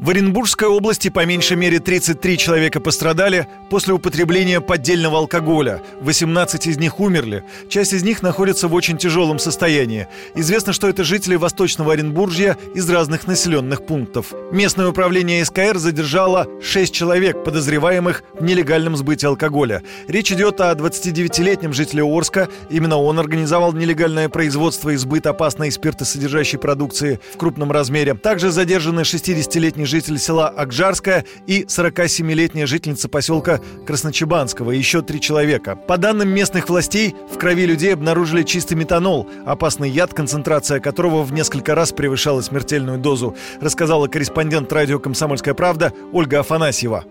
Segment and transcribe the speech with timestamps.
[0.00, 5.82] В Оренбургской области по меньшей мере 33 человека пострадали после употребления поддельного алкоголя.
[6.00, 7.44] 18 из них умерли.
[7.68, 10.08] Часть из них находится в очень тяжелом состоянии.
[10.34, 14.32] Известно, что это жители Восточного Оренбуржья из разных населенных пунктов.
[14.50, 19.82] Местное управление СКР задержало 6 человек, подозреваемых в нелегальном сбытии алкоголя.
[20.08, 22.48] Речь идет о 29-летнем жителе Орска.
[22.70, 28.14] Именно он организовал нелегальное производство и сбыт опасной спиртосодержащей продукции в крупном размере.
[28.14, 35.76] Также задержаны 60-летний житель села Акжарская и 47-летняя жительница поселка Красночебанского, еще три человека.
[35.76, 41.32] По данным местных властей, в крови людей обнаружили чистый метанол, опасный яд, концентрация которого в
[41.32, 47.04] несколько раз превышала смертельную дозу, рассказала корреспондент радио «Комсомольская правда» Ольга Афанасьева.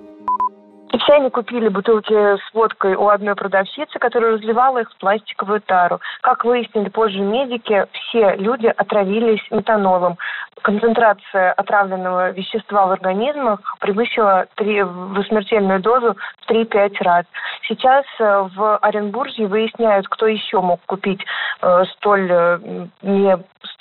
[0.98, 6.00] Все они купили бутылки с водкой у одной продавщицы, которая разливала их в пластиковую тару.
[6.22, 10.18] Как выяснили позже медики, все люди отравились метанолом.
[10.62, 17.26] Концентрация отравленного вещества в организмах превысила 3, в смертельную дозу в 3-5 раз.
[17.68, 21.22] Сейчас э, в Оренбурге выясняют, кто еще мог купить
[21.62, 22.60] э, столь э,
[23.02, 23.38] не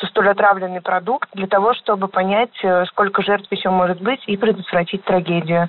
[0.08, 2.52] столь отравленный продукт для того, чтобы понять,
[2.88, 5.68] сколько жертв еще может быть и предотвратить трагедию.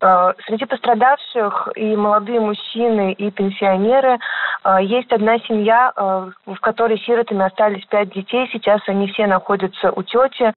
[0.00, 4.18] Э, среди пострадавших и молодые мужчины, и пенсионеры.
[4.64, 5.92] Э, есть одна семья,
[6.46, 8.48] в которой сиротами остались пять детей.
[8.52, 10.54] Сейчас они все находятся у тети.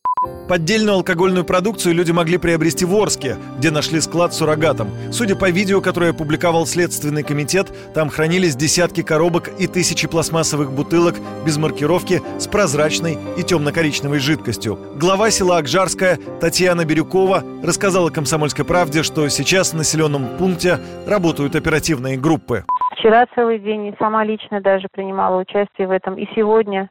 [0.48, 4.90] Поддельную алкогольную продукцию люди могли приобрести в Орске, где нашли склад с суррогатом.
[5.12, 11.16] Судя по видео, которое опубликовал Следственный комитет, там хранились десятки коробок и тысячи пластмассовых бутылок
[11.46, 14.78] без маркировки с прозрачной и темно-коричневой жидкостью.
[14.96, 22.18] Глава села Акжарская Татьяна Бирюкова рассказала «Комсомольской правде», что сейчас в населенном пункте работают оперативные
[22.18, 22.64] группы.
[22.98, 26.16] Вчера целый день и сама лично даже принимала участие в этом.
[26.16, 26.90] И сегодня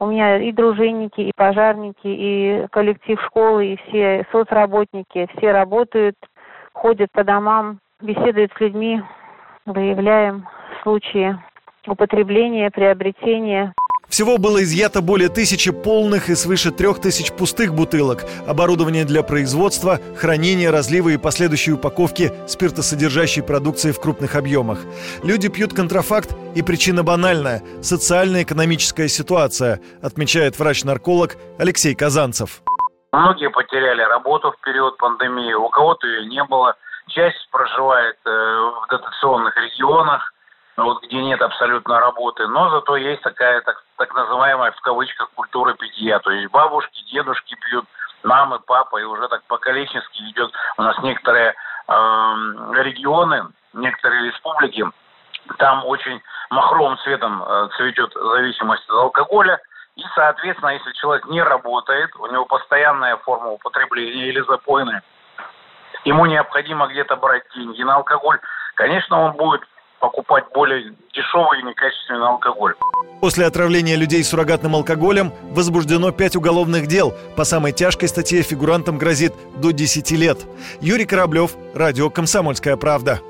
[0.00, 6.16] у меня и дружинники, и пожарники, и коллектив школы, и все соцработники, все работают,
[6.72, 9.02] ходят по домам, беседуют с людьми,
[9.66, 10.48] выявляем
[10.82, 11.38] случаи
[11.86, 13.72] употребления, приобретения
[14.12, 19.98] всего было изъято более тысячи полных и свыше трех тысяч пустых бутылок, оборудование для производства,
[20.18, 24.80] хранения, разлива и последующей упаковки спиртосодержащей продукции в крупных объемах.
[25.24, 32.60] Люди пьют контрафакт, и причина банальная– социально-экономическая ситуация, отмечает врач-нарколог Алексей Казанцев.
[33.12, 36.76] Многие потеряли работу в период пандемии, у кого-то ее не было.
[37.08, 40.32] Часть проживает э, в дотационных регионах,
[40.76, 45.74] вот где нет абсолютно работы, но зато есть такая так, так называемая в кавычках культура
[45.74, 47.86] питья, то есть бабушки, дедушки пьют,
[48.22, 51.94] мамы, папа, и уже так поколенчески идет у нас некоторые э,
[52.82, 54.84] регионы, некоторые республики,
[55.58, 56.20] там очень
[56.50, 59.60] махровым цветом э, цветет зависимость от алкоголя,
[59.96, 65.02] и, соответственно, если человек не работает, у него постоянная форма употребления или запойная,
[66.04, 68.38] ему необходимо где-то брать деньги на алкоголь,
[68.74, 69.62] конечно, он будет
[70.02, 72.74] покупать более дешевый и некачественный алкоголь.
[73.20, 77.14] После отравления людей суррогатным алкоголем возбуждено 5 уголовных дел.
[77.36, 80.38] По самой тяжкой статье фигурантам грозит до 10 лет.
[80.80, 83.20] Юрий Кораблев, Радио «Комсомольская правда».